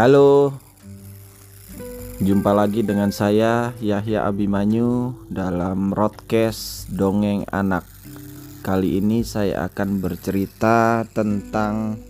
Halo, 0.00 0.56
jumpa 2.24 2.56
lagi 2.56 2.80
dengan 2.80 3.12
saya 3.12 3.76
Yahya 3.84 4.24
Abimanyu 4.24 5.12
dalam 5.28 5.92
Roadcast 5.92 6.88
Dongeng 6.88 7.44
Anak. 7.52 7.84
Kali 8.64 8.96
ini 8.96 9.20
saya 9.28 9.68
akan 9.68 10.00
bercerita 10.00 11.04
tentang 11.12 12.00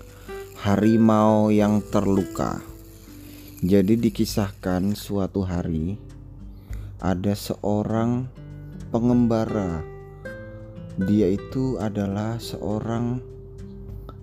harimau 0.62 1.50
yang 1.50 1.82
terluka. 1.82 2.62
Jadi 3.58 3.98
dikisahkan 3.98 4.94
suatu 4.94 5.42
hari 5.42 5.98
ada 7.02 7.34
seorang 7.34 8.30
pengembara. 8.94 9.82
Dia 10.94 11.26
itu 11.26 11.74
adalah 11.82 12.38
seorang 12.38 13.18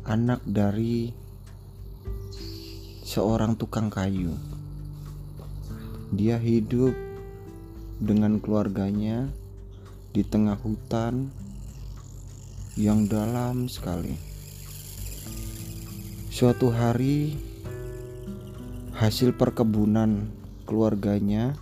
anak 0.08 0.40
dari 0.48 1.27
seorang 3.08 3.56
tukang 3.56 3.88
kayu. 3.88 4.36
Dia 6.12 6.36
hidup 6.36 6.92
dengan 8.04 8.44
keluarganya 8.44 9.32
di 10.12 10.28
tengah 10.28 10.60
hutan 10.60 11.32
yang 12.76 13.08
dalam 13.08 13.72
sekali. 13.72 14.20
Suatu 16.28 16.68
hari, 16.68 17.40
hasil 19.00 19.40
perkebunan 19.40 20.28
keluarganya 20.68 21.56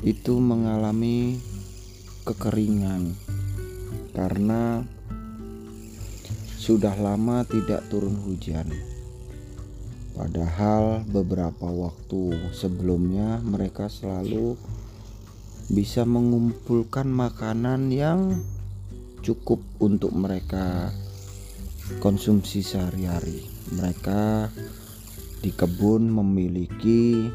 itu 0.00 0.40
mengalami 0.40 1.36
kekeringan 2.24 3.12
karena 4.16 4.80
sudah 6.56 6.96
lama 6.96 7.44
tidak 7.44 7.84
turun 7.92 8.16
hujan. 8.24 8.97
Padahal 10.18 11.06
beberapa 11.06 11.70
waktu 11.70 12.50
sebelumnya 12.50 13.38
mereka 13.38 13.86
selalu 13.86 14.58
bisa 15.70 16.02
mengumpulkan 16.02 17.06
makanan 17.06 17.94
yang 17.94 18.42
cukup 19.22 19.62
untuk 19.78 20.10
mereka 20.10 20.90
konsumsi 22.02 22.66
sehari-hari. 22.66 23.46
Mereka 23.78 24.50
di 25.38 25.54
kebun 25.54 26.10
memiliki 26.10 27.30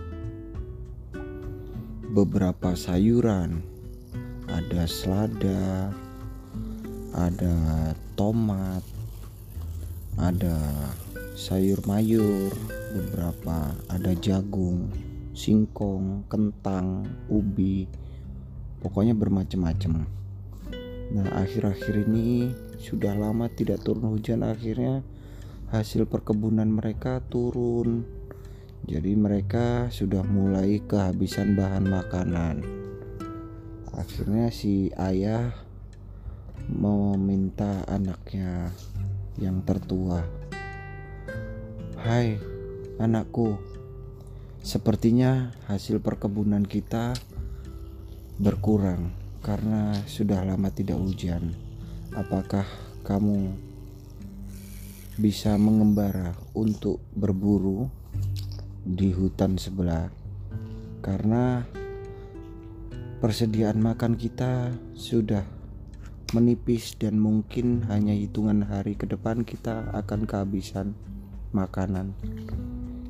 beberapa 2.12 2.76
sayuran. 2.76 3.64
Ada 4.52 4.84
selada, 4.92 5.88
ada 7.16 7.56
tomat, 8.20 8.84
ada 10.20 10.60
sayur 11.34 11.82
mayur 11.90 12.54
beberapa 12.94 13.74
ada 13.90 14.14
jagung 14.22 14.90
singkong 15.34 16.30
kentang 16.30 17.10
ubi 17.30 17.90
pokoknya 18.80 19.18
bermacam-macam 19.18 20.06
nah 21.14 21.28
akhir-akhir 21.42 22.10
ini 22.10 22.54
sudah 22.78 23.18
lama 23.18 23.50
tidak 23.50 23.82
turun 23.82 24.14
hujan 24.14 24.46
akhirnya 24.46 25.02
hasil 25.74 26.06
perkebunan 26.06 26.70
mereka 26.70 27.18
turun. 27.34 28.06
Jadi 28.86 29.18
mereka 29.18 29.90
sudah 29.90 30.22
mulai 30.22 30.78
kehabisan 30.86 31.58
bahan 31.58 31.90
makanan. 31.90 32.62
Akhirnya 33.90 34.54
si 34.54 34.94
ayah 34.94 35.50
meminta 36.70 37.82
anaknya 37.90 38.70
yang 39.42 39.66
tertua 39.66 40.22
Hai 42.04 42.36
anakku, 43.00 43.56
sepertinya 44.60 45.56
hasil 45.72 46.04
perkebunan 46.04 46.68
kita 46.68 47.16
berkurang 48.36 49.16
karena 49.40 49.96
sudah 50.04 50.44
lama 50.44 50.68
tidak 50.68 51.00
hujan. 51.00 51.56
Apakah 52.12 52.68
kamu 53.08 53.56
bisa 55.16 55.56
mengembara 55.56 56.36
untuk 56.52 57.00
berburu 57.16 57.88
di 58.84 59.16
hutan 59.16 59.56
sebelah? 59.56 60.12
Karena 61.00 61.64
persediaan 63.24 63.80
makan 63.80 64.20
kita 64.20 64.76
sudah 64.92 65.48
menipis 66.36 67.00
dan 67.00 67.16
mungkin 67.16 67.88
hanya 67.88 68.12
hitungan 68.12 68.60
hari 68.68 69.00
ke 69.00 69.08
depan 69.08 69.48
kita 69.48 69.88
akan 69.96 70.28
kehabisan 70.28 71.00
makanan. 71.54 72.18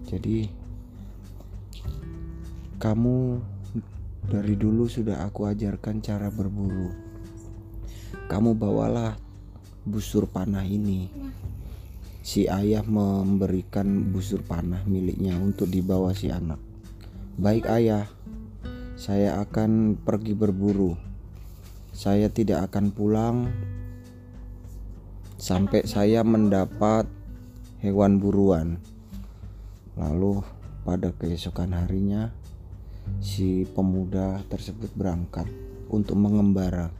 Jadi 0.06 0.52
kamu 2.78 3.40
dari 4.28 4.54
dulu 4.60 4.92
sudah 4.92 5.24
aku 5.24 5.48
ajarkan 5.48 6.04
cara 6.04 6.28
berburu. 6.28 6.92
Kamu 8.28 8.54
bawalah 8.60 9.16
busur 9.88 10.28
panah 10.28 10.68
ini. 10.68 11.08
Si 12.24 12.48
ayah 12.48 12.84
memberikan 12.88 14.12
busur 14.12 14.44
panah 14.48 14.84
miliknya 14.88 15.36
untuk 15.40 15.68
dibawa 15.68 16.16
si 16.16 16.32
anak. 16.32 16.60
Baik 17.36 17.68
ayah, 17.68 18.08
saya 18.96 19.44
akan 19.44 20.00
pergi 20.00 20.32
berburu. 20.32 20.96
Saya 21.92 22.32
tidak 22.32 22.72
akan 22.72 22.96
pulang 22.96 23.38
sampai 25.36 25.84
saya 25.84 26.24
mendapat 26.24 27.04
hewan 27.84 28.16
buruan. 28.16 28.80
Lalu 30.00 30.40
pada 30.88 31.12
keesokan 31.20 31.76
harinya 31.76 32.32
si 33.20 33.68
pemuda 33.68 34.40
tersebut 34.48 34.88
berangkat 34.96 35.52
untuk 35.92 36.16
mengembara. 36.16 36.96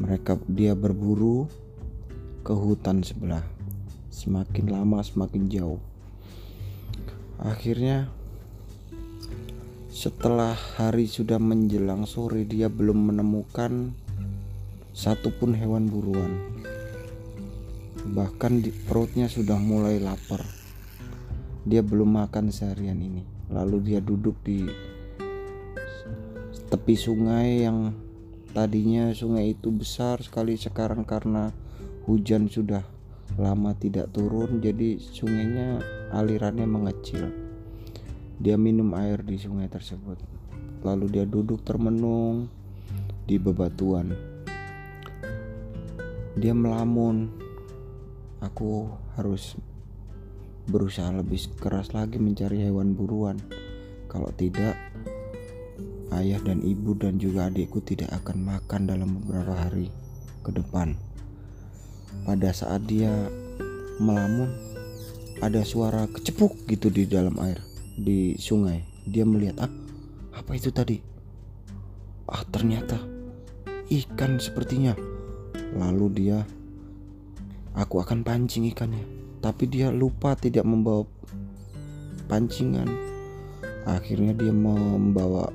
Mereka 0.00 0.40
dia 0.48 0.72
berburu 0.72 1.52
ke 2.40 2.56
hutan 2.56 3.04
sebelah. 3.04 3.44
Semakin 4.08 4.72
lama 4.72 5.04
semakin 5.04 5.52
jauh. 5.52 5.84
Akhirnya 7.36 8.08
setelah 9.92 10.56
hari 10.80 11.04
sudah 11.04 11.36
menjelang 11.36 12.08
sore 12.08 12.48
dia 12.48 12.72
belum 12.72 13.12
menemukan 13.12 13.92
satupun 14.96 15.52
hewan 15.52 15.92
buruan 15.92 16.58
bahkan 18.06 18.62
di 18.62 18.70
perutnya 18.70 19.26
sudah 19.26 19.58
mulai 19.58 19.98
lapar. 19.98 20.44
Dia 21.66 21.82
belum 21.82 22.14
makan 22.14 22.54
seharian 22.54 23.00
ini. 23.02 23.26
Lalu 23.50 23.92
dia 23.92 24.00
duduk 24.04 24.38
di 24.44 24.68
tepi 26.68 26.94
sungai 26.94 27.64
yang 27.64 27.96
tadinya 28.52 29.08
sungai 29.16 29.56
itu 29.56 29.72
besar 29.72 30.20
sekali 30.20 30.60
sekarang 30.60 31.04
karena 31.08 31.48
hujan 32.04 32.48
sudah 32.48 32.84
lama 33.36 33.72
tidak 33.76 34.12
turun 34.12 34.60
jadi 34.60 35.00
sungainya 35.00 35.80
alirannya 36.12 36.64
mengecil. 36.64 37.28
Dia 38.38 38.54
minum 38.54 38.94
air 38.94 39.20
di 39.26 39.34
sungai 39.34 39.66
tersebut. 39.66 40.20
Lalu 40.86 41.06
dia 41.10 41.24
duduk 41.26 41.66
termenung 41.66 42.46
di 43.26 43.34
bebatuan. 43.36 44.14
Dia 46.38 46.54
melamun 46.54 47.47
aku 48.38 48.92
harus 49.18 49.58
berusaha 50.68 51.08
lebih 51.10 51.40
keras 51.58 51.96
lagi 51.96 52.20
mencari 52.20 52.60
hewan 52.62 52.92
buruan. 52.92 53.40
Kalau 54.08 54.28
tidak, 54.36 54.76
ayah 56.16 56.40
dan 56.40 56.60
ibu 56.64 56.96
dan 56.96 57.20
juga 57.20 57.48
adikku 57.48 57.80
tidak 57.84 58.12
akan 58.24 58.44
makan 58.44 58.88
dalam 58.88 59.20
beberapa 59.20 59.56
hari 59.56 59.92
ke 60.44 60.50
depan. 60.52 60.96
Pada 62.24 62.52
saat 62.52 62.84
dia 62.88 63.10
melamun, 64.00 64.52
ada 65.38 65.62
suara 65.62 66.04
kecepuk 66.08 66.66
gitu 66.66 66.90
di 66.90 67.06
dalam 67.08 67.36
air 67.40 67.60
di 67.96 68.34
sungai. 68.36 68.84
Dia 69.08 69.24
melihat, 69.24 69.68
"Ah, 69.68 69.72
apa 70.36 70.52
itu 70.56 70.68
tadi?" 70.68 71.00
Ah, 72.28 72.44
ternyata 72.44 73.00
ikan 73.88 74.36
sepertinya. 74.36 74.92
Lalu 75.72 76.06
dia 76.12 76.44
Aku 77.78 78.02
akan 78.02 78.26
pancing 78.26 78.66
ikannya, 78.74 79.06
tapi 79.38 79.70
dia 79.70 79.94
lupa 79.94 80.34
tidak 80.34 80.66
membawa 80.66 81.06
pancingan. 82.26 82.90
Akhirnya 83.86 84.34
dia 84.34 84.50
membawa 84.50 85.54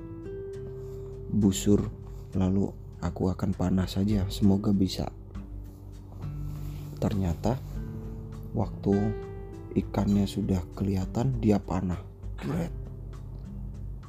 busur, 1.36 1.84
lalu 2.32 2.72
aku 3.04 3.28
akan 3.28 3.52
panah 3.52 3.92
saja. 3.92 4.24
Semoga 4.32 4.72
bisa. 4.72 5.12
Ternyata 7.04 7.60
waktu 8.56 8.96
ikannya 9.76 10.24
sudah 10.24 10.64
kelihatan, 10.80 11.44
dia 11.44 11.60
panah. 11.60 12.00
Jebret. 12.40 12.72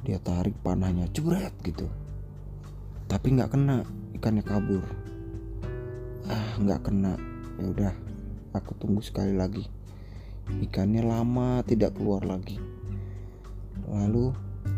Dia 0.07 0.23
tarik 0.23 0.55
panahnya, 0.63 1.11
jebret 1.11 1.51
gitu. 1.67 1.91
Tapi 3.11 3.35
nggak 3.35 3.51
kena, 3.51 3.83
ikannya 4.15 4.43
kabur. 4.47 4.87
Ah, 6.31 6.55
nggak 6.63 6.79
kena. 6.87 7.19
Ya 7.55 7.65
udah, 7.71 7.93
aku 8.55 8.71
tunggu 8.79 9.03
sekali 9.03 9.35
lagi. 9.35 9.67
Ikannya 10.47 11.03
lama 11.03 11.59
tidak 11.67 11.99
keluar 11.99 12.23
lagi. 12.23 12.55
Lalu 13.91 14.31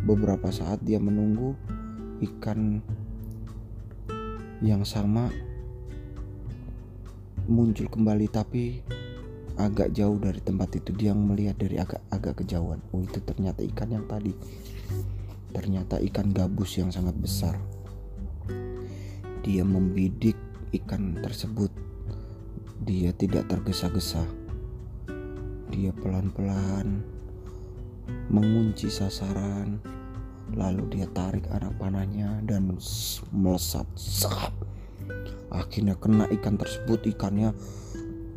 beberapa 0.03 0.49
saat 0.49 0.81
dia 0.81 0.97
menunggu 0.97 1.53
ikan 2.17 2.81
yang 4.65 4.81
sama 4.81 5.29
muncul 7.45 7.85
kembali 7.87 8.25
tapi 8.27 8.81
agak 9.57 9.93
jauh 9.93 10.17
dari 10.17 10.41
tempat 10.41 10.81
itu. 10.81 10.89
Dia 10.97 11.13
melihat 11.13 11.61
dari 11.61 11.77
agak 11.77 12.01
agak 12.09 12.41
kejauhan. 12.43 12.81
Oh 12.89 13.05
itu 13.05 13.21
ternyata 13.21 13.61
ikan 13.61 13.89
yang 13.93 14.05
tadi. 14.09 14.33
Ternyata 15.53 16.01
ikan 16.11 16.33
gabus 16.33 16.77
yang 16.81 16.89
sangat 16.89 17.13
besar. 17.17 17.55
Dia 19.45 19.63
membidik 19.63 20.35
ikan 20.75 21.15
tersebut 21.23 21.86
dia 22.87 23.11
tidak 23.11 23.51
tergesa-gesa. 23.51 24.23
Dia 25.67 25.91
pelan-pelan 25.91 27.03
mengunci 28.31 28.87
sasaran 28.87 29.83
lalu 30.55 30.95
dia 30.95 31.11
tarik 31.11 31.43
anak 31.51 31.75
panahnya 31.75 32.39
dan 32.47 32.71
melesat. 33.35 33.83
Sap 33.99 34.55
akhirnya 35.51 35.99
kena 35.99 36.31
ikan 36.39 36.55
tersebut 36.55 37.11
ikannya 37.11 37.51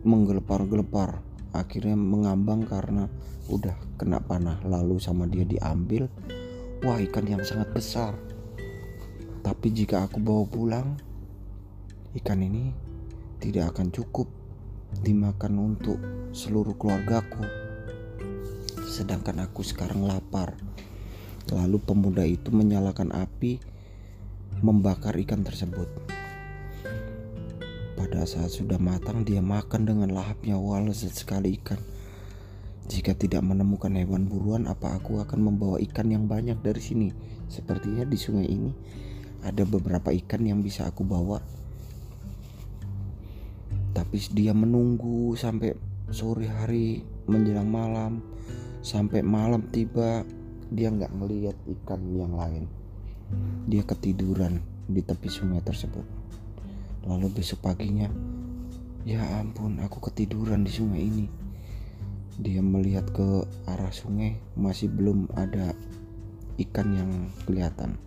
menggelepar-gelepar. 0.02 1.22
Akhirnya 1.54 1.94
mengambang 1.94 2.66
karena 2.66 3.06
udah 3.46 3.78
kena 4.02 4.18
panah 4.18 4.58
lalu 4.66 4.98
sama 4.98 5.30
dia 5.30 5.46
diambil. 5.46 6.10
Wah 6.82 6.98
ikan 6.98 7.22
yang 7.22 7.46
sangat 7.46 7.70
besar. 7.70 8.18
Tapi 9.46 9.70
jika 9.70 10.10
aku 10.10 10.18
bawa 10.18 10.42
pulang 10.42 10.98
ikan 12.18 12.42
ini 12.42 12.74
tidak 13.38 13.78
akan 13.78 13.94
cukup 13.94 14.39
dimakan 15.02 15.74
untuk 15.74 15.98
seluruh 16.34 16.74
keluargaku 16.74 17.46
sedangkan 18.90 19.46
aku 19.46 19.62
sekarang 19.62 20.02
lapar 20.02 20.58
lalu 21.50 21.78
pemuda 21.82 22.26
itu 22.26 22.50
menyalakan 22.50 23.14
api 23.14 23.62
membakar 24.60 25.14
ikan 25.18 25.46
tersebut 25.46 25.88
pada 28.00 28.24
saat 28.24 28.48
sudah 28.48 28.80
matang, 28.80 29.28
dia 29.28 29.44
makan 29.44 29.84
dengan 29.84 30.10
lahapnya. 30.16 30.56
Wah, 30.56 30.80
lezat 30.80 31.12
sekali 31.12 31.60
ikan. 31.60 31.76
Jika 32.88 33.12
tidak 33.12 33.44
menemukan 33.44 33.92
hewan 33.92 34.24
buruan, 34.24 34.64
apa 34.66 34.96
aku 34.96 35.20
akan 35.20 35.38
membawa 35.46 35.76
ikan 35.84 36.08
yang 36.08 36.24
banyak 36.24 36.58
dari 36.64 36.80
sini? 36.80 37.08
Sepertinya 37.52 38.08
di 38.08 38.16
sungai 38.16 38.48
ini 38.48 38.72
ada 39.44 39.68
beberapa 39.68 40.10
ikan 40.16 40.42
yang 40.48 40.64
bisa 40.64 40.88
aku 40.88 41.04
bawa. 41.04 41.38
Tapi 44.00 44.16
dia 44.32 44.56
menunggu 44.56 45.36
sampai 45.36 45.76
sore 46.08 46.48
hari 46.48 47.04
menjelang 47.28 47.68
malam, 47.68 48.24
sampai 48.80 49.20
malam 49.20 49.68
tiba 49.68 50.24
dia 50.72 50.88
nggak 50.88 51.12
melihat 51.12 51.52
ikan 51.68 52.00
yang 52.16 52.32
lain. 52.32 52.64
Dia 53.68 53.84
ketiduran 53.84 54.64
di 54.88 55.04
tepi 55.04 55.28
sungai 55.28 55.60
tersebut. 55.60 56.08
Lalu 57.04 57.28
besok 57.28 57.60
paginya, 57.60 58.08
ya 59.04 59.20
ampun, 59.36 59.84
aku 59.84 60.00
ketiduran 60.08 60.64
di 60.64 60.72
sungai 60.72 61.04
ini. 61.04 61.28
Dia 62.40 62.64
melihat 62.64 63.04
ke 63.12 63.44
arah 63.68 63.92
sungai, 63.92 64.40
masih 64.56 64.88
belum 64.88 65.28
ada 65.36 65.76
ikan 66.56 66.88
yang 66.96 67.10
kelihatan. 67.44 68.00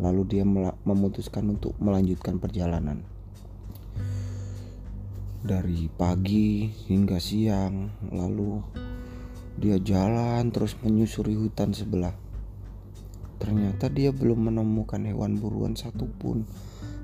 Lalu 0.00 0.24
dia 0.24 0.44
memutuskan 0.88 1.52
untuk 1.52 1.76
melanjutkan 1.76 2.40
perjalanan. 2.40 3.04
Dari 5.44 5.92
pagi 5.92 6.72
hingga 6.88 7.20
siang, 7.20 7.92
lalu 8.08 8.64
dia 9.60 9.76
jalan 9.76 10.48
terus 10.48 10.72
menyusuri 10.80 11.36
hutan 11.36 11.68
sebelah. 11.68 12.16
Ternyata 13.36 13.92
dia 13.92 14.08
belum 14.08 14.48
menemukan 14.48 15.04
hewan 15.04 15.36
buruan 15.36 15.76
satupun 15.76 16.48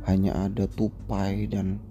hanya 0.08 0.48
ada 0.48 0.64
tupai 0.64 1.52
dan 1.52 1.84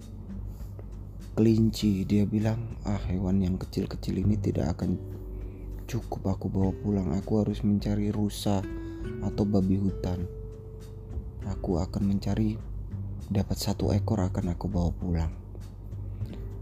kelinci. 1.38 2.02
Dia 2.02 2.26
bilang 2.26 2.82
ah 2.82 2.98
hewan 3.06 3.46
yang 3.46 3.54
kecil-kecil 3.54 4.18
ini 4.18 4.34
tidak 4.34 4.74
akan 4.74 4.98
cukup 5.86 6.34
aku 6.34 6.50
bawa 6.50 6.74
pulang. 6.74 7.14
Aku 7.14 7.46
harus 7.46 7.62
mencari 7.62 8.10
rusa 8.10 8.58
atau 9.22 9.46
babi 9.46 9.78
hutan. 9.78 10.26
Aku 11.46 11.78
akan 11.78 12.10
mencari 12.10 12.58
dapat 13.30 13.54
satu 13.54 13.94
ekor 13.94 14.18
akan 14.18 14.58
aku 14.58 14.66
bawa 14.66 14.90
pulang 14.90 15.49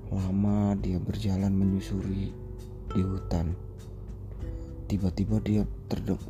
lama 0.08 0.72
dia 0.80 0.96
berjalan 0.96 1.52
menyusuri 1.52 2.32
di 2.88 3.00
hutan 3.04 3.52
tiba-tiba 4.88 5.36
dia 5.44 5.62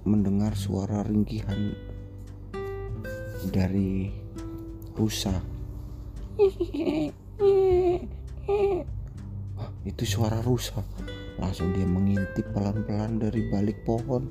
mendengar 0.03 0.59
suara 0.59 1.07
ringkihan 1.07 1.79
dari 3.55 4.11
rusa. 4.99 5.39
Wah, 9.55 9.71
itu 9.87 10.03
suara 10.03 10.43
rusa. 10.43 10.83
Langsung 11.39 11.71
dia 11.71 11.87
mengintip 11.87 12.51
pelan-pelan 12.51 13.23
dari 13.23 13.47
balik 13.47 13.87
pohon. 13.87 14.27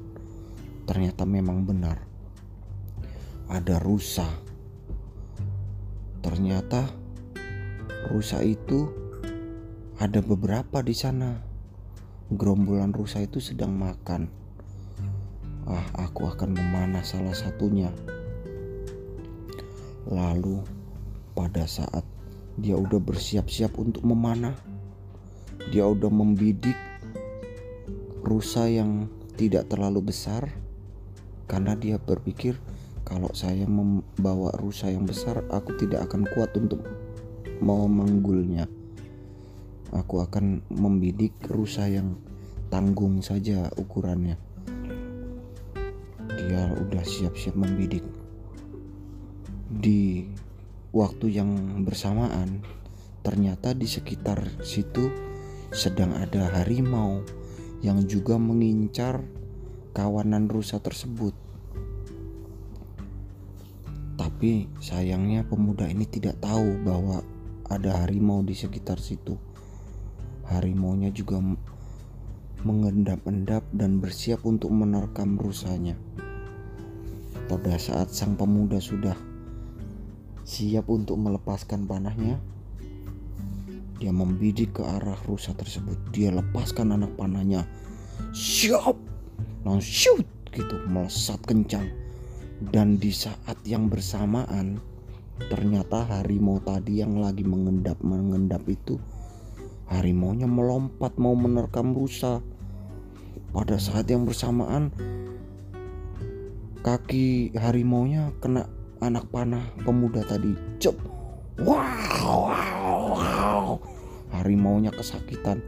Ternyata 0.84 1.24
memang 1.24 1.64
benar. 1.64 2.04
Ada 3.48 3.80
rusa. 3.80 4.28
Ternyata 6.20 6.92
rusa 8.12 8.44
itu 8.44 9.07
ada 9.98 10.22
beberapa 10.22 10.86
di 10.86 10.94
sana. 10.94 11.42
Gerombolan 12.30 12.94
rusa 12.94 13.26
itu 13.26 13.42
sedang 13.42 13.74
makan. 13.74 14.30
Ah, 15.66 16.06
aku 16.06 16.30
akan 16.30 16.54
memanah 16.54 17.02
salah 17.02 17.34
satunya. 17.34 17.90
Lalu 20.06 20.62
pada 21.34 21.66
saat 21.66 22.06
dia 22.62 22.78
udah 22.78 23.02
bersiap-siap 23.02 23.74
untuk 23.82 24.06
memanah, 24.06 24.54
dia 25.74 25.90
udah 25.90 26.14
membidik 26.14 26.78
rusa 28.22 28.70
yang 28.70 29.10
tidak 29.34 29.66
terlalu 29.66 30.14
besar 30.14 30.46
karena 31.50 31.74
dia 31.74 31.98
berpikir 31.98 32.54
kalau 33.02 33.34
saya 33.34 33.66
membawa 33.66 34.54
rusa 34.62 34.94
yang 34.94 35.10
besar 35.10 35.42
aku 35.50 35.74
tidak 35.82 36.06
akan 36.06 36.30
kuat 36.38 36.54
untuk 36.54 36.86
memanggulnya. 37.66 38.77
Aku 39.96 40.20
akan 40.20 40.68
membidik 40.68 41.36
rusa 41.48 41.88
yang 41.88 42.20
tanggung 42.68 43.24
saja 43.24 43.72
ukurannya. 43.80 44.36
Dia 46.28 46.64
udah 46.76 47.04
siap-siap 47.04 47.56
membidik 47.56 48.04
di 49.68 50.24
waktu 50.96 51.40
yang 51.40 51.84
bersamaan 51.84 52.64
ternyata 53.20 53.76
di 53.76 53.84
sekitar 53.84 54.64
situ 54.64 55.12
sedang 55.76 56.16
ada 56.16 56.48
harimau 56.56 57.20
yang 57.84 58.08
juga 58.08 58.40
mengincar 58.40 59.22
kawanan 59.92 60.48
rusa 60.48 60.80
tersebut. 60.80 61.36
Tapi 64.18 64.70
sayangnya 64.80 65.46
pemuda 65.46 65.90
ini 65.90 66.08
tidak 66.08 66.40
tahu 66.42 66.82
bahwa 66.86 67.22
ada 67.68 68.06
harimau 68.06 68.42
di 68.42 68.56
sekitar 68.56 68.98
situ. 69.02 69.47
Harimaunya 70.48 71.12
juga 71.12 71.44
mengendap-endap 72.64 73.68
dan 73.76 74.00
bersiap 74.00 74.48
untuk 74.48 74.72
menerkam 74.72 75.36
rusanya. 75.36 76.00
Pada 77.48 77.76
saat 77.80 78.12
sang 78.12 78.36
pemuda 78.40 78.80
sudah 78.80 79.16
siap 80.48 80.88
untuk 80.88 81.20
melepaskan 81.20 81.84
panahnya. 81.84 82.40
Dia 83.98 84.14
membidik 84.14 84.78
ke 84.78 84.84
arah 84.86 85.18
rusa 85.26 85.52
tersebut. 85.52 85.98
Dia 86.16 86.32
lepaskan 86.32 86.96
anak 86.96 87.12
panahnya. 87.20 87.68
Siap! 88.32 88.96
Langsung 89.68 90.24
shoot 90.24 90.28
gitu 90.56 90.76
melesat 90.88 91.44
kencang. 91.44 91.92
Dan 92.58 92.98
di 92.98 93.12
saat 93.12 93.60
yang 93.68 93.92
bersamaan 93.92 94.80
ternyata 95.52 96.08
harimau 96.10 96.58
tadi 96.64 97.04
yang 97.04 97.22
lagi 97.22 97.46
mengendap 97.46 98.02
mengendap 98.02 98.66
itu 98.66 98.98
harimaunya 99.92 100.48
melompat 100.48 101.16
mau 101.20 101.34
menerkam 101.34 101.92
rusa. 101.92 102.40
Pada 103.52 103.80
saat 103.82 104.06
yang 104.12 104.28
bersamaan 104.28 104.92
kaki 106.86 107.56
harimaunya 107.58 108.30
kena 108.44 108.70
anak 109.02 109.26
panah 109.34 109.64
pemuda 109.82 110.22
tadi. 110.28 110.54
Cep. 110.78 110.96
Wow, 111.58 112.54
wow, 112.54 112.98
wow. 113.18 113.68
harimaunya 114.30 114.94
kesakitan. 114.94 115.64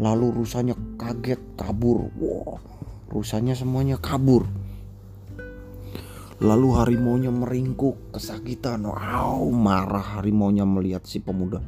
Lalu 0.00 0.42
rusanya 0.42 0.72
kaget 0.96 1.40
kabur. 1.60 2.08
Wow 2.16 2.76
rusanya 3.10 3.54
semuanya 3.54 3.96
kabur. 3.96 4.44
Lalu 6.36 6.68
harimaunya 6.76 7.32
meringkuk 7.32 8.12
kesakitan. 8.12 8.84
Wow 8.84 9.48
marah 9.48 10.20
harimaunya 10.20 10.68
melihat 10.68 11.08
si 11.08 11.22
pemuda 11.22 11.64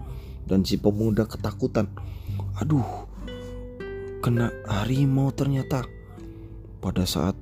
dan 0.48 0.64
si 0.64 0.80
pemuda 0.80 1.28
ketakutan 1.28 1.92
aduh 2.58 3.06
kena 4.18 4.50
harimau 4.66 5.30
ternyata. 5.30 5.86
Pada 6.78 7.02
saat 7.06 7.34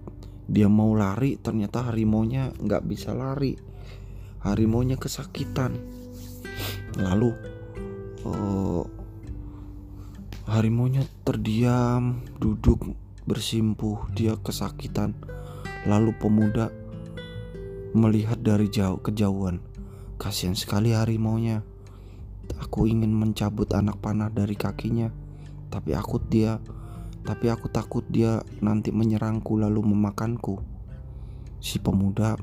dia 0.49 0.71
mau 0.71 0.97
lari, 0.97 1.37
ternyata 1.37 1.93
harimaunya 1.93 2.53
nggak 2.57 2.85
bisa 2.87 3.13
lari. 3.13 3.57
Harimaunya 4.45 4.97
kesakitan. 4.97 5.77
Lalu 6.97 7.35
oh, 8.25 8.87
harimaunya 10.49 11.05
terdiam, 11.27 12.25
duduk 12.41 12.97
bersimpuh, 13.29 14.09
dia 14.17 14.39
kesakitan. 14.41 15.13
Lalu 15.85 16.17
pemuda 16.17 16.73
melihat 17.93 18.41
dari 18.41 18.71
jauh 18.73 19.03
kejauhan. 19.03 19.61
Kasihan 20.17 20.57
sekali 20.57 20.97
harimaunya. 20.97 21.61
Aku 22.63 22.87
ingin 22.87 23.11
mencabut 23.11 23.71
anak 23.75 23.99
panah 23.99 24.31
dari 24.31 24.55
kakinya, 24.55 25.11
tapi 25.71 25.93
aku 25.93 26.23
dia 26.23 26.63
tapi 27.27 27.51
aku 27.51 27.67
takut 27.67 28.07
dia 28.07 28.39
nanti 28.63 28.95
menyerangku 28.95 29.59
lalu 29.59 29.83
memakanku. 29.83 30.63
Si 31.59 31.83
pemuda 31.83 32.39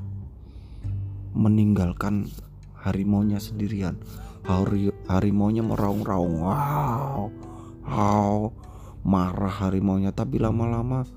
meninggalkan 1.32 2.28
harimaunya 2.76 3.40
sendirian. 3.40 3.96
Hari 4.44 4.92
harimaunya 5.08 5.64
meraung-raung. 5.64 6.44
Wow. 6.44 7.32
Wow. 7.88 8.52
Marah 9.08 9.56
harimaunya 9.64 10.12
tapi 10.12 10.44
lama-lama 10.44 11.08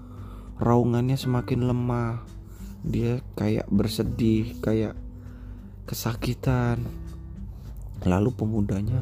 raungannya 0.63 1.19
semakin 1.19 1.67
lemah. 1.67 2.23
Dia 2.87 3.19
kayak 3.35 3.67
bersedih, 3.67 4.63
kayak 4.63 4.95
kesakitan. 5.91 6.87
Lalu 8.05 8.29
pemudanya 8.37 9.01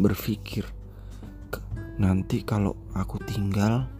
berpikir, 0.00 0.64
nanti 2.00 2.40
kalau 2.40 2.72
aku 2.96 3.20
tinggal 3.20 3.90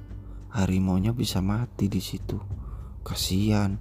harimaunya 0.49 1.13
bisa 1.13 1.45
mati 1.45 1.93
di 1.93 2.01
situ. 2.01 2.41
Kasihan. 3.05 3.77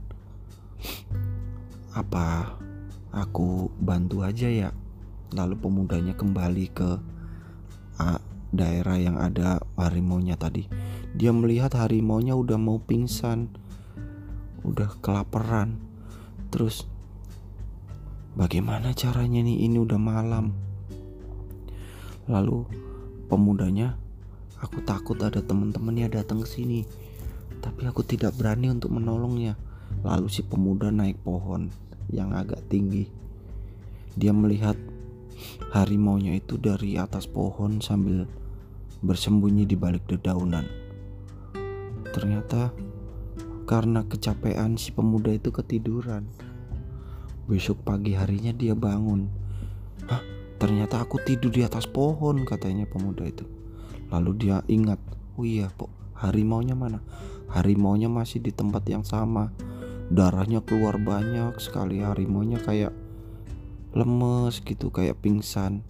Apa 1.95 2.55
aku 3.15 3.71
bantu 3.79 4.21
aja 4.27 4.51
ya? 4.51 4.69
Lalu 5.31 5.55
pemudanya 5.61 6.17
kembali 6.17 6.65
ke 6.73 6.91
daerah 8.49 8.97
yang 8.97 9.17
ada 9.21 9.61
harimaunya 9.77 10.33
tadi. 10.33 10.65
Dia 11.13 11.29
melihat 11.33 11.73
harimaunya 11.77 12.33
udah 12.33 12.57
mau 12.57 12.81
pingsan, 12.81 13.49
udah 14.65 14.89
kelaparan. 15.01 15.77
Terus 16.49 16.89
bagaimana 18.37 18.93
caranya 18.93 19.41
nih? 19.41 19.65
Ini 19.69 19.77
udah 19.81 19.99
malam. 20.01 20.53
Lalu 22.29 22.65
pemudanya 23.25 23.97
Aku 24.59 24.83
takut 24.83 25.15
ada 25.23 25.39
teman-temannya 25.39 26.11
datang 26.19 26.43
ke 26.43 26.47
sini, 26.59 26.83
tapi 27.63 27.87
aku 27.87 28.03
tidak 28.03 28.35
berani 28.35 28.67
untuk 28.67 28.91
menolongnya. 28.91 29.55
Lalu 30.03 30.27
si 30.27 30.43
pemuda 30.43 30.91
naik 30.91 31.15
pohon 31.23 31.71
yang 32.11 32.35
agak 32.35 32.59
tinggi. 32.67 33.07
Dia 34.19 34.35
melihat 34.35 34.75
harimaunya 35.71 36.35
itu 36.35 36.59
dari 36.59 36.99
atas 36.99 37.23
pohon 37.23 37.79
sambil 37.79 38.27
bersembunyi 38.99 39.63
di 39.63 39.79
balik 39.79 40.03
dedaunan. 40.11 40.67
Ternyata 42.11 42.75
karena 43.63 44.03
kecapean 44.11 44.75
si 44.75 44.91
pemuda 44.91 45.31
itu 45.31 45.55
ketiduran. 45.55 46.27
Besok 47.49 47.81
pagi 47.81 48.13
harinya 48.13 48.53
dia 48.53 48.77
bangun. 48.77 49.25
Hah, 50.05 50.21
ternyata 50.61 51.01
aku 51.01 51.17
tidur 51.25 51.49
di 51.49 51.65
atas 51.65 51.89
pohon 51.89 52.45
katanya 52.45 52.85
pemuda 52.85 53.25
itu. 53.25 53.41
Lalu 54.13 54.31
dia 54.37 54.61
ingat, 54.69 55.01
oh 55.33 55.41
iya, 55.41 55.73
po, 55.73 55.89
harimaunya 56.13 56.77
mana? 56.77 57.01
Harimaunya 57.49 58.05
masih 58.05 58.37
di 58.37 58.53
tempat 58.53 58.85
yang 58.85 59.01
sama. 59.01 59.49
Darahnya 60.13 60.61
keluar 60.61 61.01
banyak 61.01 61.57
sekali. 61.57 62.05
Harimaunya 62.05 62.61
kayak 62.61 62.93
lemes 63.97 64.61
gitu, 64.61 64.93
kayak 64.93 65.17
pingsan, 65.17 65.81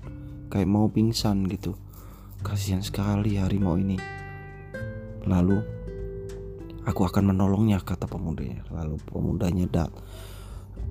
kayak 0.47 0.71
mau 0.71 0.87
pingsan 0.87 1.43
gitu. 1.51 1.75
Kasihan 2.39 2.79
sekali 2.79 3.35
harimau 3.35 3.75
ini. 3.75 3.99
Lalu 5.27 5.59
aku 6.87 7.03
akan 7.03 7.35
menolongnya 7.35 7.83
kata 7.83 8.07
pemudanya. 8.07 8.63
Lalu 8.71 8.95
pemudanya 9.03 9.67
dat 9.67 9.91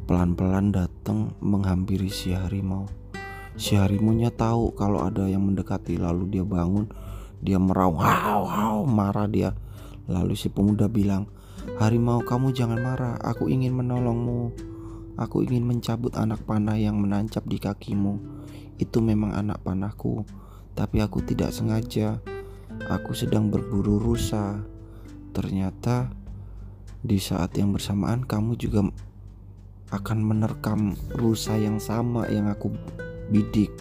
pelan-pelan 0.08 0.72
datang 0.72 1.36
menghampiri 1.44 2.08
si 2.08 2.32
harimau. 2.32 2.88
Si 3.60 3.76
harimaunya 3.76 4.32
tahu 4.32 4.72
kalau 4.72 5.04
ada 5.04 5.28
yang 5.28 5.44
mendekati, 5.44 6.00
lalu 6.00 6.32
dia 6.32 6.44
bangun 6.48 6.88
dia 7.38 7.58
meraung, 7.58 7.98
wow, 8.02 8.42
wow, 8.42 8.78
marah 8.82 9.30
dia. 9.30 9.54
Lalu 10.10 10.34
si 10.34 10.50
pemuda 10.50 10.90
bilang, 10.90 11.30
Harimau 11.78 12.24
kamu 12.24 12.50
jangan 12.56 12.80
marah, 12.80 13.14
aku 13.20 13.46
ingin 13.46 13.76
menolongmu. 13.76 14.50
Aku 15.18 15.42
ingin 15.42 15.66
mencabut 15.66 16.14
anak 16.14 16.42
panah 16.46 16.78
yang 16.78 16.98
menancap 16.98 17.44
di 17.44 17.58
kakimu. 17.58 18.18
Itu 18.78 19.02
memang 19.02 19.34
anak 19.34 19.62
panahku, 19.66 20.24
tapi 20.74 21.02
aku 21.02 21.22
tidak 21.22 21.52
sengaja. 21.52 22.22
Aku 22.88 23.12
sedang 23.12 23.50
berburu 23.50 23.98
rusa. 23.98 24.62
Ternyata 25.34 26.10
di 27.02 27.18
saat 27.18 27.54
yang 27.58 27.74
bersamaan 27.74 28.26
kamu 28.26 28.58
juga 28.58 28.86
akan 29.88 30.18
menerkam 30.20 30.92
rusa 31.16 31.56
yang 31.56 31.80
sama 31.80 32.28
yang 32.28 32.52
aku 32.52 32.68
bidik. 33.32 33.72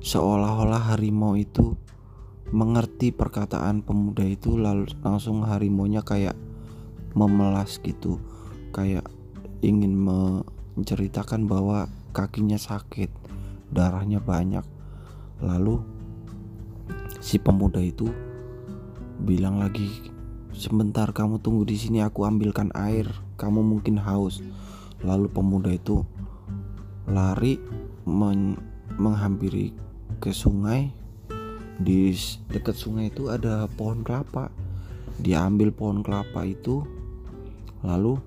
Seolah-olah 0.00 0.94
harimau 0.96 1.36
itu 1.36 1.76
mengerti 2.48 3.12
perkataan 3.12 3.84
pemuda 3.84 4.24
itu 4.24 4.56
lalu 4.56 4.88
langsung 5.04 5.44
harimaunya 5.44 6.00
kayak 6.00 6.32
memelas 7.12 7.76
gitu 7.84 8.16
kayak 8.72 9.04
ingin 9.60 9.92
menceritakan 9.92 11.44
bahwa 11.44 11.92
kakinya 12.16 12.56
sakit 12.56 13.12
darahnya 13.68 14.24
banyak. 14.24 14.64
Lalu 15.44 15.84
si 17.20 17.36
pemuda 17.36 17.84
itu 17.84 18.08
bilang 19.20 19.60
lagi 19.60 20.17
sebentar 20.58 21.14
kamu 21.14 21.38
tunggu 21.38 21.62
di 21.62 21.78
sini 21.78 22.02
aku 22.02 22.26
ambilkan 22.26 22.74
air. 22.74 23.06
Kamu 23.38 23.62
mungkin 23.62 24.02
haus. 24.02 24.42
Lalu 25.06 25.30
pemuda 25.30 25.70
itu 25.70 26.02
lari 27.06 27.62
men 28.02 28.58
menghampiri 28.98 29.70
ke 30.18 30.34
sungai. 30.34 30.90
Di 31.78 32.10
dekat 32.50 32.74
sungai 32.74 33.14
itu 33.14 33.30
ada 33.30 33.70
pohon 33.70 34.02
kelapa. 34.02 34.50
Dia 35.22 35.46
ambil 35.46 35.70
pohon 35.70 36.02
kelapa 36.02 36.42
itu 36.42 36.82
lalu 37.86 38.18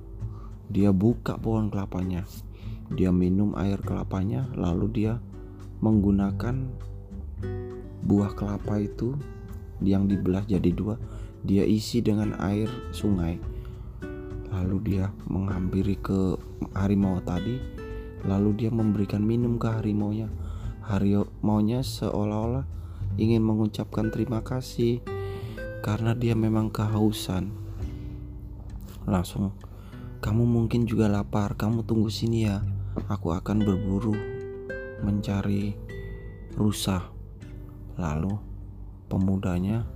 dia 0.71 0.95
buka 0.95 1.35
pohon 1.35 1.67
kelapanya. 1.67 2.23
Dia 2.95 3.11
minum 3.11 3.51
air 3.59 3.83
kelapanya 3.83 4.47
lalu 4.55 4.87
dia 4.87 5.19
menggunakan 5.83 6.71
buah 8.07 8.31
kelapa 8.39 8.79
itu 8.79 9.19
yang 9.83 10.07
dibelah 10.07 10.45
jadi 10.45 10.71
dua 10.71 10.95
dia 11.41 11.65
isi 11.65 12.01
dengan 12.01 12.37
air 12.41 12.69
sungai 12.93 13.41
lalu 14.51 14.77
dia 14.83 15.09
menghampiri 15.25 15.97
ke 15.97 16.37
harimau 16.77 17.21
tadi 17.23 17.57
lalu 18.27 18.65
dia 18.65 18.69
memberikan 18.69 19.23
minum 19.23 19.57
ke 19.57 19.67
harimaunya 19.69 20.29
harimaunya 20.85 21.81
seolah-olah 21.81 22.65
ingin 23.19 23.43
mengucapkan 23.43 24.13
terima 24.13 24.39
kasih 24.45 25.03
karena 25.81 26.13
dia 26.13 26.37
memang 26.37 26.69
kehausan. 26.69 27.49
Langsung, 29.09 29.57
kamu 30.21 30.45
mungkin 30.45 30.85
juga 30.85 31.09
lapar, 31.09 31.57
kamu 31.57 31.81
tunggu 31.83 32.13
sini 32.13 32.45
ya. 32.45 32.61
Aku 33.09 33.33
akan 33.33 33.65
berburu 33.65 34.13
mencari 35.01 35.73
rusa. 36.53 37.09
Lalu 37.97 38.37
pemudanya 39.09 39.89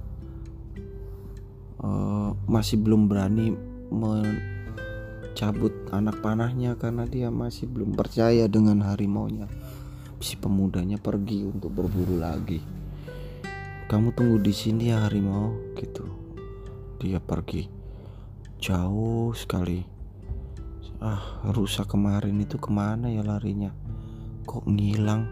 uh, 1.85 2.33
masih 2.49 2.81
belum 2.81 3.05
berani 3.05 3.53
mencabut 3.93 5.71
anak 5.93 6.17
panahnya 6.25 6.73
karena 6.81 7.05
dia 7.05 7.29
masih 7.29 7.69
belum 7.69 7.93
percaya 7.93 8.49
dengan 8.49 8.81
harimaunya 8.81 9.45
si 10.25 10.39
pemudanya 10.39 10.97
pergi 10.97 11.45
untuk 11.45 11.69
berburu 11.69 12.17
lagi. 12.17 12.57
Kamu 13.85 14.17
tunggu 14.17 14.41
di 14.41 14.49
sini 14.49 14.89
ya 14.89 15.05
harimau, 15.05 15.53
gitu. 15.77 16.09
Dia 16.97 17.21
pergi 17.21 17.69
jauh 18.57 19.35
sekali. 19.37 19.85
Ah, 20.97 21.21
rusak 21.53 21.93
kemarin 21.93 22.41
itu 22.41 22.57
ke 22.57 22.73
mana 22.73 23.13
ya 23.13 23.21
larinya? 23.21 23.69
Kok 24.49 24.65
ngilang? 24.65 25.29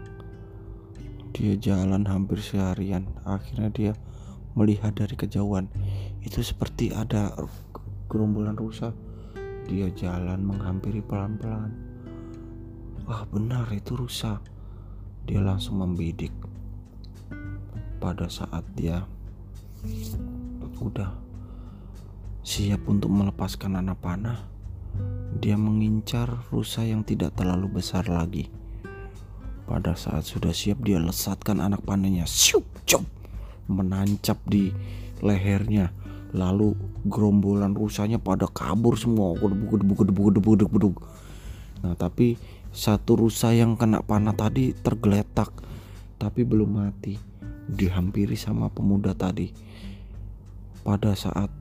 Dia 1.34 1.58
jalan 1.58 2.06
hampir 2.06 2.38
seharian. 2.38 3.10
Akhirnya 3.26 3.74
dia 3.74 3.92
melihat 4.54 4.94
dari 4.94 5.18
kejauhan. 5.18 5.66
Itu 6.24 6.40
seperti 6.40 6.88
ada 6.90 7.36
gerombolan 8.08 8.56
rusa. 8.56 8.96
Dia 9.68 9.92
jalan 9.92 10.40
menghampiri 10.44 11.04
pelan-pelan. 11.04 11.72
Wah, 13.04 13.28
benar 13.28 13.68
itu 13.68 13.92
rusa 13.92 14.40
dia 15.24 15.40
langsung 15.40 15.80
membidik. 15.80 16.32
Pada 18.00 18.28
saat 18.28 18.64
dia 18.76 19.04
udah 20.80 21.12
siap 22.44 22.84
untuk 22.88 23.08
melepaskan 23.08 23.80
anak 23.80 24.00
panah, 24.04 24.40
dia 25.40 25.56
mengincar 25.56 26.44
rusa 26.52 26.84
yang 26.84 27.04
tidak 27.04 27.32
terlalu 27.36 27.80
besar 27.80 28.04
lagi. 28.08 28.52
Pada 29.64 29.96
saat 29.96 30.28
sudah 30.28 30.52
siap 30.52 30.84
dia 30.84 31.00
lesatkan 31.00 31.56
anak 31.60 31.80
panahnya, 31.88 32.28
siup, 32.28 32.64
menancap 33.64 34.36
di 34.44 34.72
lehernya. 35.24 35.88
Lalu 36.34 36.74
gerombolan 37.06 37.78
rusanya 37.78 38.18
pada 38.18 38.50
kabur 38.50 38.98
semua, 38.98 39.38
Nah 41.84 41.94
tapi 41.94 42.34
satu 42.74 43.14
rusa 43.14 43.54
yang 43.54 43.78
kena 43.78 44.02
panah 44.02 44.34
tadi 44.34 44.74
tergeletak, 44.74 45.54
tapi 46.18 46.42
belum 46.42 46.82
mati, 46.82 47.14
dihampiri 47.70 48.34
sama 48.34 48.66
pemuda 48.66 49.14
tadi. 49.14 49.54
Pada 50.82 51.14
saat 51.14 51.54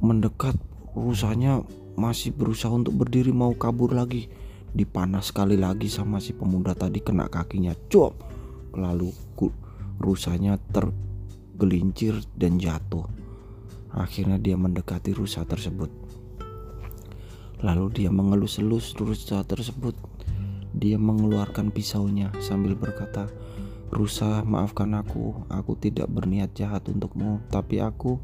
mendekat, 0.00 0.56
rusanya 0.96 1.60
masih 1.92 2.32
berusaha 2.32 2.72
untuk 2.72 3.04
berdiri 3.04 3.36
mau 3.36 3.52
kabur 3.52 3.92
lagi. 3.92 4.32
Dipanas 4.72 5.28
sekali 5.28 5.60
lagi 5.60 5.92
sama 5.92 6.24
si 6.24 6.32
pemuda 6.32 6.72
tadi 6.72 7.04
kena 7.04 7.28
kakinya. 7.28 7.76
Cop 7.92 8.16
lalu 8.72 9.12
rusanya 10.00 10.56
tergelincir 10.72 12.16
dan 12.38 12.56
jatuh 12.56 13.27
akhirnya 13.98 14.38
dia 14.38 14.54
mendekati 14.54 15.10
rusa 15.10 15.42
tersebut. 15.42 15.90
Lalu 17.66 17.90
dia 17.90 18.10
mengelus-elus 18.14 18.94
rusa 18.94 19.42
tersebut. 19.42 19.98
Dia 20.70 20.94
mengeluarkan 20.94 21.74
pisaunya 21.74 22.30
sambil 22.38 22.78
berkata 22.78 23.26
Rusa 23.88 24.44
maafkan 24.44 24.92
aku. 24.92 25.48
Aku 25.48 25.72
tidak 25.80 26.12
berniat 26.12 26.52
jahat 26.52 26.84
untukmu 26.92 27.40
Tapi 27.48 27.80
aku 27.80 28.20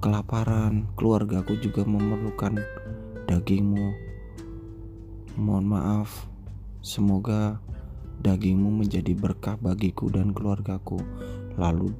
kelaparan. 0.00 0.88
Keluargaku 0.96 1.60
juga 1.60 1.84
memerlukan 1.84 2.56
dagingmu. 3.28 3.92
Mohon 5.36 5.66
maaf, 5.68 6.26
semoga 6.80 7.60
dagingmu 8.24 8.72
menjadi 8.82 9.12
berkah 9.12 9.60
bagiku 9.60 10.08
dan 10.08 10.32
keluargaku. 10.32 10.96
Lalu 11.60 11.92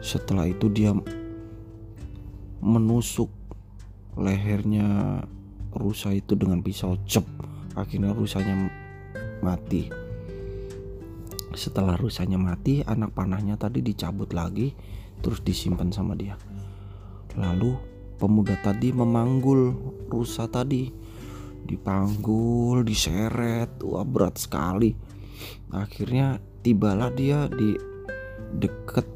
setelah 0.00 0.48
itu 0.48 0.72
dia 0.72 0.96
menusuk 2.60 3.32
lehernya 4.16 5.20
rusa 5.72 6.12
itu 6.12 6.36
dengan 6.36 6.60
pisau 6.60 6.96
cep. 7.08 7.24
Akhirnya 7.76 8.12
rusanya 8.12 8.68
mati. 9.40 9.88
Setelah 11.50 11.98
rusanya 11.98 12.38
mati 12.38 12.84
anak 12.86 13.16
panahnya 13.16 13.58
tadi 13.58 13.82
dicabut 13.82 14.30
lagi 14.36 14.70
terus 15.20 15.42
disimpan 15.42 15.90
sama 15.90 16.14
dia. 16.14 16.36
Lalu 17.38 17.74
pemuda 18.20 18.58
tadi 18.60 18.92
memanggul 18.92 19.74
rusa 20.10 20.46
tadi. 20.50 20.90
Dipanggul 21.60 22.82
diseret. 22.82 23.80
Wah 23.86 24.04
berat 24.04 24.36
sekali. 24.42 24.90
Akhirnya 25.70 26.42
tibalah 26.60 27.14
dia 27.14 27.46
di 27.46 27.78
deket 28.58 29.06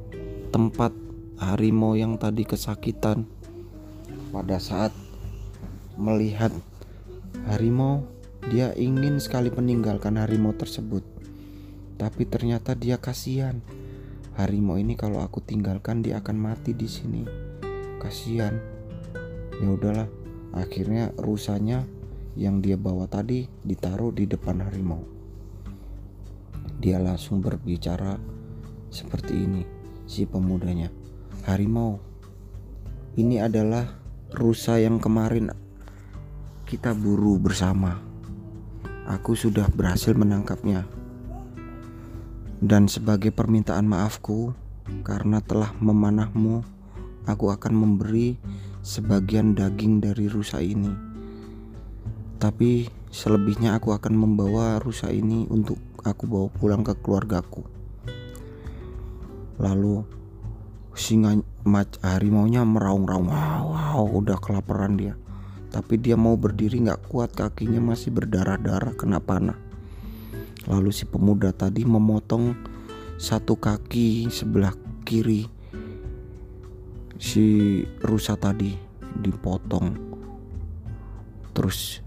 tempat 0.54 1.03
harimau 1.38 1.98
yang 1.98 2.14
tadi 2.20 2.46
kesakitan. 2.46 3.26
Pada 4.30 4.58
saat 4.58 4.90
melihat 5.94 6.50
harimau 7.46 8.06
dia 8.50 8.74
ingin 8.76 9.22
sekali 9.22 9.48
meninggalkan 9.50 10.20
harimau 10.20 10.52
tersebut. 10.54 11.02
Tapi 11.96 12.22
ternyata 12.26 12.74
dia 12.74 12.98
kasihan. 12.98 13.62
Harimau 14.34 14.76
ini 14.76 14.98
kalau 14.98 15.22
aku 15.22 15.38
tinggalkan 15.38 16.02
dia 16.02 16.18
akan 16.18 16.36
mati 16.36 16.74
di 16.74 16.90
sini. 16.90 17.22
Kasihan. 18.02 18.58
Ya 19.62 19.68
udahlah 19.70 20.10
akhirnya 20.50 21.14
rusanya 21.14 21.86
yang 22.34 22.58
dia 22.58 22.74
bawa 22.74 23.06
tadi 23.06 23.46
ditaruh 23.62 24.10
di 24.10 24.26
depan 24.26 24.58
harimau. 24.66 25.06
Dia 26.82 26.98
langsung 26.98 27.38
berbicara 27.38 28.18
seperti 28.90 29.34
ini, 29.38 29.62
si 30.04 30.26
pemudanya. 30.26 31.03
Harimau, 31.44 32.00
ini 33.20 33.38
adalah 33.38 33.84
rusa 34.32 34.80
yang 34.80 34.96
kemarin 34.98 35.52
kita 36.64 36.96
buru 36.96 37.36
bersama. 37.36 38.00
Aku 39.04 39.36
sudah 39.36 39.68
berhasil 39.68 40.16
menangkapnya. 40.16 40.88
Dan 42.64 42.88
sebagai 42.88 43.28
permintaan 43.28 43.84
maafku 43.84 44.56
karena 45.04 45.44
telah 45.44 45.76
memanahmu, 45.78 46.64
aku 47.28 47.52
akan 47.52 47.72
memberi 47.76 48.40
sebagian 48.80 49.52
daging 49.52 50.00
dari 50.00 50.26
rusa 50.26 50.64
ini 50.64 51.14
tapi 52.44 52.92
selebihnya 53.08 53.72
aku 53.80 53.96
akan 53.96 54.20
membawa 54.20 54.76
rusa 54.76 55.08
ini 55.08 55.48
untuk 55.48 55.80
aku 56.04 56.28
bawa 56.28 56.48
pulang 56.52 56.84
ke 56.84 56.92
keluargaku. 57.00 57.64
Lalu 59.56 60.04
singa 60.94 61.34
harimaunya 62.02 62.62
meraung-raung. 62.62 63.26
Wow, 63.26 63.74
wow 63.74 64.06
udah 64.22 64.38
kelaparan 64.38 64.94
dia. 64.94 65.18
Tapi 65.74 65.98
dia 65.98 66.14
mau 66.14 66.38
berdiri 66.38 66.86
nggak 66.86 67.10
kuat 67.10 67.34
kakinya 67.34 67.82
masih 67.82 68.14
berdarah-darah 68.14 68.94
kena 68.94 69.18
panah. 69.18 69.58
Lalu 70.70 70.94
si 70.94 71.02
pemuda 71.04 71.50
tadi 71.50 71.82
memotong 71.82 72.54
satu 73.18 73.58
kaki 73.58 74.30
sebelah 74.30 74.70
kiri 75.02 75.50
si 77.18 77.82
rusa 78.00 78.38
tadi 78.38 78.70
dipotong. 79.18 80.14
Terus 81.54 82.02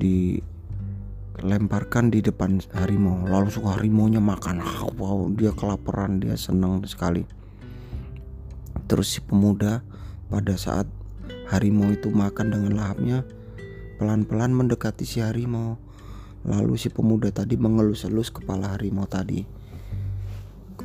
dilemparkan 0.00 2.08
di 2.08 2.24
depan 2.24 2.56
harimau. 2.72 3.28
Langsung 3.28 3.68
harimaunya 3.68 4.24
makan. 4.24 4.64
Wow 4.96 5.28
dia 5.36 5.52
kelaparan 5.52 6.24
dia 6.24 6.40
senang 6.40 6.80
sekali 6.88 7.39
terus 8.90 9.14
si 9.14 9.20
pemuda 9.22 9.86
pada 10.26 10.58
saat 10.58 10.90
harimau 11.46 11.94
itu 11.94 12.10
makan 12.10 12.50
dengan 12.50 12.74
lahapnya 12.74 13.22
pelan-pelan 14.02 14.50
mendekati 14.50 15.06
si 15.06 15.22
harimau. 15.22 15.78
Lalu 16.42 16.74
si 16.74 16.90
pemuda 16.90 17.30
tadi 17.30 17.54
mengelus-elus 17.60 18.34
kepala 18.34 18.74
harimau 18.74 19.06
tadi. 19.06 19.46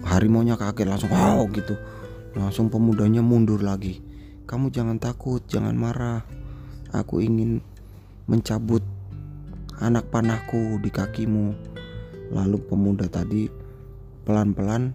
Harimaunya 0.05 0.53
kaget 0.59 0.85
langsung 0.85 1.09
wow 1.09 1.47
gitu. 1.49 1.79
Langsung 2.35 2.67
pemudanya 2.67 3.23
mundur 3.23 3.63
lagi. 3.63 4.03
Kamu 4.45 4.69
jangan 4.69 4.99
takut 4.99 5.41
jangan 5.47 5.73
marah. 5.73 6.27
Aku 6.91 7.23
ingin 7.23 7.63
mencabut 8.27 8.83
anak 9.79 10.11
panahku 10.11 10.77
di 10.83 10.91
kakimu. 10.91 11.55
Lalu 12.35 12.57
pemuda 12.67 13.07
tadi 13.07 13.47
pelan-pelan 14.27 14.91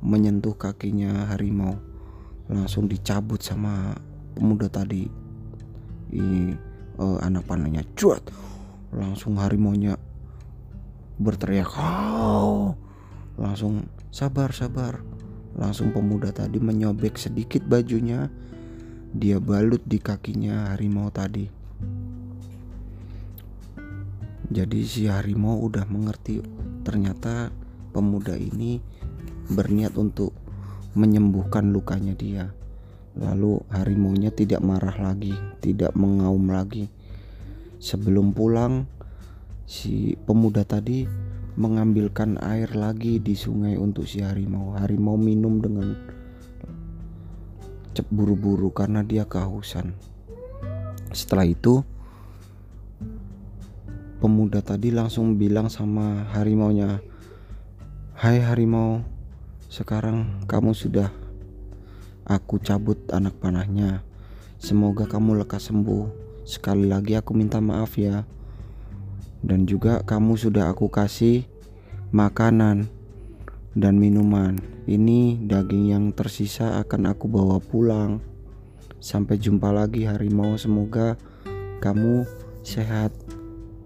menyentuh 0.00 0.54
kakinya 0.54 1.28
harimau. 1.34 1.89
Langsung 2.50 2.90
dicabut 2.90 3.38
sama 3.38 3.94
pemuda 4.34 4.66
tadi. 4.66 5.06
Ini 6.10 6.50
uh, 6.98 7.22
anak 7.22 7.46
panahnya 7.46 7.86
cuat. 7.94 8.26
Langsung 8.90 9.38
harimaunya 9.38 9.94
berteriak. 11.22 11.70
Oh! 11.78 12.74
Langsung 13.38 13.86
sabar 14.10 14.50
sabar. 14.50 14.98
Langsung 15.54 15.94
pemuda 15.94 16.34
tadi 16.34 16.58
menyobek 16.58 17.14
sedikit 17.14 17.62
bajunya. 17.62 18.26
Dia 19.10 19.38
balut 19.38 19.82
di 19.86 20.02
kakinya 20.02 20.74
harimau 20.74 21.10
tadi. 21.10 21.46
Jadi 24.50 24.82
si 24.82 25.06
harimau 25.06 25.62
udah 25.62 25.86
mengerti 25.86 26.42
ternyata 26.82 27.54
pemuda 27.94 28.34
ini 28.34 28.82
berniat 29.46 29.94
untuk 29.94 30.34
menyembuhkan 30.94 31.70
lukanya 31.70 32.14
dia. 32.14 32.50
Lalu 33.18 33.62
harimaunya 33.70 34.30
tidak 34.30 34.62
marah 34.62 34.94
lagi, 34.98 35.34
tidak 35.58 35.94
mengaum 35.98 36.50
lagi. 36.50 36.86
Sebelum 37.82 38.30
pulang, 38.32 38.86
si 39.66 40.14
pemuda 40.26 40.62
tadi 40.62 41.06
mengambilkan 41.58 42.38
air 42.38 42.72
lagi 42.78 43.18
di 43.18 43.34
sungai 43.34 43.74
untuk 43.74 44.06
si 44.06 44.22
harimau. 44.22 44.78
Harimau 44.78 45.18
minum 45.18 45.58
dengan 45.58 45.94
cep 47.90 48.06
buru-buru 48.10 48.70
karena 48.70 49.02
dia 49.02 49.26
kehausan. 49.26 49.94
Setelah 51.10 51.46
itu, 51.46 51.82
pemuda 54.22 54.62
tadi 54.62 54.94
langsung 54.94 55.34
bilang 55.34 55.66
sama 55.66 56.30
harimaunya, 56.30 57.02
"Hai 58.14 58.38
harimau, 58.38 59.02
sekarang 59.70 60.42
kamu 60.50 60.74
sudah 60.74 61.14
aku 62.26 62.58
cabut 62.58 62.98
anak 63.14 63.38
panahnya. 63.38 64.02
Semoga 64.58 65.06
kamu 65.06 65.46
lekas 65.46 65.70
sembuh. 65.70 66.10
Sekali 66.42 66.90
lagi 66.90 67.14
aku 67.14 67.38
minta 67.38 67.62
maaf 67.62 67.94
ya. 67.94 68.26
Dan 69.40 69.70
juga 69.70 70.02
kamu 70.02 70.34
sudah 70.34 70.74
aku 70.74 70.90
kasih 70.90 71.46
makanan. 72.10 72.90
dan 73.70 74.02
minuman. 74.02 74.58
Ini 74.90 75.46
daging 75.46 75.94
yang 75.94 76.04
tersisa 76.10 76.82
akan 76.82 77.14
aku 77.14 77.30
bawa 77.30 77.62
pulang. 77.62 78.18
Sampai 78.98 79.38
jumpa 79.38 79.70
lagi 79.70 80.10
harimau, 80.10 80.58
semoga 80.58 81.14
kamu 81.78 82.26
sehat 82.66 83.14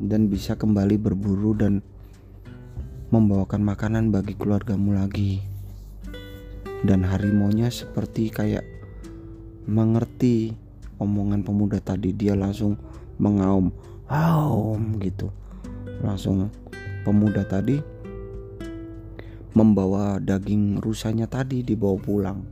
dan 0.00 0.32
bisa 0.32 0.56
kembali 0.56 0.96
berburu 0.96 1.52
dan 1.52 1.84
membawakan 3.12 3.60
makanan 3.60 4.08
bagi 4.08 4.32
keluargamu 4.34 4.96
lagi. 4.96 5.53
Dan 6.84 7.00
harimaunya 7.08 7.72
seperti 7.72 8.28
kayak 8.28 8.64
mengerti 9.64 10.52
omongan 11.00 11.40
pemuda 11.40 11.80
tadi, 11.80 12.12
dia 12.12 12.36
langsung 12.36 12.76
mengaum, 13.16 13.72
"Aum" 14.12 15.00
gitu. 15.00 15.32
Langsung 16.04 16.52
pemuda 17.08 17.48
tadi 17.48 17.80
membawa 19.54 20.18
daging 20.18 20.82
rusanya 20.82 21.30
tadi 21.30 21.64
dibawa 21.64 21.96
pulang. 21.96 22.44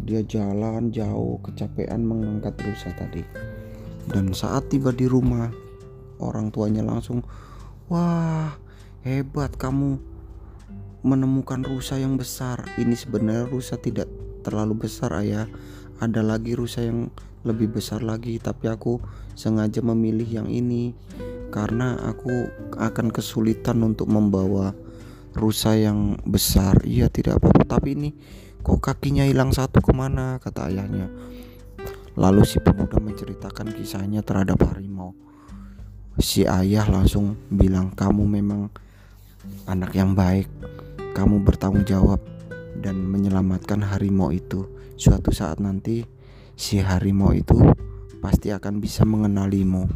Dia 0.00 0.20
jalan 0.22 0.92
jauh 0.92 1.40
kecapean 1.42 2.06
mengangkat 2.06 2.54
rusa 2.60 2.92
tadi. 2.94 3.24
Dan 4.06 4.30
saat 4.36 4.68
tiba 4.68 4.92
di 4.92 5.08
rumah, 5.08 5.48
orang 6.20 6.52
tuanya 6.52 6.84
langsung, 6.84 7.24
"Wah, 7.88 8.52
hebat 9.02 9.56
kamu 9.56 9.96
menemukan 11.00 11.64
rusa 11.64 11.96
yang 11.96 12.20
besar. 12.20 12.64
Ini 12.76 12.92
sebenarnya 12.92 13.48
rusa 13.48 13.80
tidak 13.80 14.08
terlalu 14.44 14.88
besar, 14.88 15.16
Ayah. 15.16 15.48
Ada 16.00 16.24
lagi 16.24 16.56
rusa 16.56 16.84
yang 16.84 17.12
lebih 17.44 17.72
besar 17.72 18.04
lagi, 18.04 18.36
tapi 18.40 18.68
aku 18.68 19.00
sengaja 19.36 19.80
memilih 19.80 20.28
yang 20.28 20.48
ini 20.48 20.92
karena 21.50 21.98
aku 22.06 22.30
akan 22.78 23.10
kesulitan 23.10 23.82
untuk 23.82 24.08
membawa 24.08 24.72
rusa 25.34 25.76
yang 25.76 26.20
besar. 26.24 26.80
Iya 26.86 27.08
tidak 27.08 27.40
apa-apa. 27.42 27.76
Tapi 27.78 27.88
ini 27.96 28.10
kok 28.60 28.80
kakinya 28.80 29.24
hilang 29.26 29.52
satu 29.52 29.80
ke 29.82 29.92
mana? 29.92 30.38
Kata 30.38 30.70
ayahnya. 30.70 31.10
Lalu 32.18 32.42
si 32.44 32.60
pemuda 32.60 33.00
menceritakan 33.00 33.72
kisahnya 33.72 34.20
terhadap 34.20 34.60
harimau. 34.66 35.16
Si 36.20 36.44
ayah 36.44 36.84
langsung 36.90 37.38
bilang 37.48 37.94
kamu 37.96 38.26
memang 38.28 38.68
anak 39.64 39.96
yang 39.96 40.12
baik 40.12 40.50
kamu 41.12 41.42
bertanggung 41.42 41.86
jawab 41.86 42.20
dan 42.80 42.96
menyelamatkan 42.98 43.82
harimau 43.84 44.32
itu 44.32 44.68
suatu 44.96 45.34
saat 45.34 45.58
nanti 45.58 46.06
si 46.56 46.80
harimau 46.80 47.32
itu 47.32 47.56
pasti 48.20 48.52
akan 48.52 48.78
bisa 48.78 49.04
mengenalimu 49.08 49.88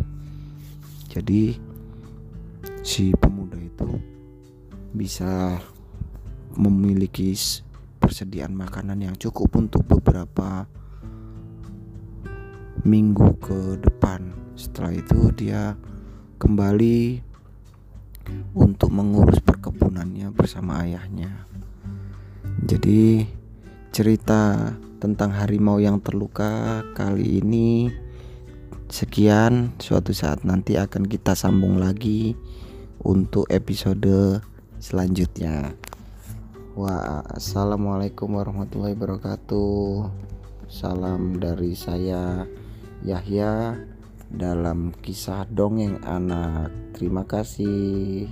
jadi 1.09 1.55
si 2.83 3.15
pemuda 3.15 3.57
itu 3.61 3.89
bisa 4.95 5.59
memiliki 6.55 7.35
persediaan 7.99 8.55
makanan 8.55 9.01
yang 9.01 9.17
cukup 9.19 9.59
untuk 9.59 9.83
beberapa 9.89 10.69
minggu 12.85 13.41
ke 13.41 13.81
depan. 13.81 14.29
Setelah 14.55 14.93
itu 14.95 15.33
dia 15.35 15.75
kembali 16.37 17.25
untuk 18.55 18.91
mengurus 18.95 19.41
perkebunannya 19.41 20.31
bersama 20.33 20.85
ayahnya. 20.87 21.45
Jadi 22.65 23.29
cerita 23.95 24.75
tentang 24.99 25.37
harimau 25.37 25.79
yang 25.79 26.01
terluka 26.01 26.83
kali 26.97 27.45
ini 27.45 27.93
sekian 28.89 29.75
suatu 29.77 30.15
saat 30.15 30.47
nanti 30.47 30.81
akan 30.81 31.05
kita 31.05 31.37
sambung 31.37 31.77
lagi 31.77 32.39
untuk 33.05 33.45
episode 33.53 34.41
selanjutnya. 34.81 35.77
Wah, 36.75 37.23
assalamualaikum 37.31 38.35
warahmatullahi 38.35 38.99
wabarakatuh. 38.99 40.11
Salam 40.67 41.39
dari 41.39 41.79
saya 41.79 42.49
Yahya 43.07 43.79
dalam 44.35 44.93
kisah 45.01 45.47
dongeng 45.49 46.03
anak. 46.05 46.71
Terima 46.95 47.23
kasih. 47.25 48.31